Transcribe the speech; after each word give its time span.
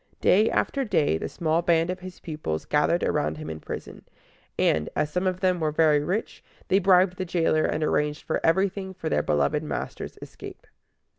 Day 0.19 0.49
after 0.49 0.83
day 0.83 1.19
the 1.19 1.29
small 1.29 1.61
band 1.61 1.91
of 1.91 1.99
his 1.99 2.19
pupils 2.19 2.65
gathered 2.65 3.03
around 3.03 3.37
him 3.37 3.51
in 3.51 3.59
prison; 3.59 4.03
and, 4.57 4.89
as 4.95 5.11
some 5.11 5.27
of 5.27 5.41
them 5.41 5.59
were 5.59 5.69
very 5.71 6.03
rich, 6.03 6.43
they 6.69 6.79
bribed 6.79 7.17
the 7.17 7.23
jailer, 7.23 7.65
and 7.65 7.83
arranged 7.83 8.25
everything 8.43 8.95
for 8.95 9.09
their 9.09 9.21
beloved 9.21 9.61
master's 9.61 10.17
escape. 10.19 10.65